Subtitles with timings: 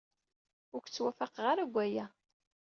[0.73, 2.05] Ur k-ttwafaqeɣ ara deg waya.